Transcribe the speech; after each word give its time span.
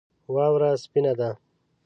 واوره 0.33 0.71
سپینه 0.83 1.13
ده 1.19 1.29